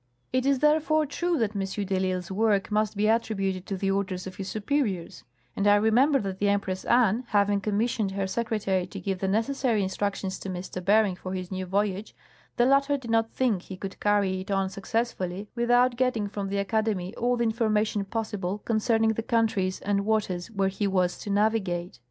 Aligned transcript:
"It 0.33 0.47
is 0.47 0.57
therefore 0.57 1.05
true 1.05 1.37
that 1.37 1.51
M. 1.55 1.59
de 1.59 1.65
I'lsle's 1.95 2.31
work 2.31 2.71
must 2.71 2.97
be 2.97 3.05
attributed 3.05 3.67
to 3.67 3.77
the 3.77 3.91
orders 3.91 4.25
of 4.25 4.37
his 4.37 4.49
superiors; 4.49 5.23
and 5.55 5.67
I 5.67 5.75
remember 5.75 6.17
that 6.21 6.39
the 6.39 6.49
Empress 6.49 6.85
Anne 6.85 7.25
having 7.27 7.61
commissioned 7.61 8.13
her 8.13 8.23
secretarj' 8.25 8.89
to 8.89 8.99
give 8.99 9.19
the 9.19 9.27
necessary 9.27 9.83
instructions 9.83 10.39
to 10.39 10.49
M. 10.49 10.59
Bering 10.83 11.13
for 11.15 11.35
his 11.35 11.51
new 11.51 11.67
voyage, 11.67 12.15
the 12.57 12.65
latter 12.65 12.97
did 12.97 13.11
not 13.11 13.29
think 13.29 13.61
he 13.61 13.77
could 13.77 13.99
carry 13.99 14.39
it 14.41 14.49
on 14.49 14.69
success 14.71 15.11
fully 15.11 15.49
without 15.53 15.97
getting 15.97 16.27
from 16.27 16.49
the 16.49 16.57
Academy 16.57 17.13
all 17.15 17.37
the 17.37 17.43
information 17.43 18.03
possible 18.03 18.57
con 18.57 18.77
cerning 18.79 19.13
the 19.15 19.21
countries 19.21 19.79
and 19.81 20.03
waters 20.07 20.49
where 20.49 20.69
he 20.69 20.87
was 20.87 21.19
to 21.19 21.29
navigate. 21.29 21.99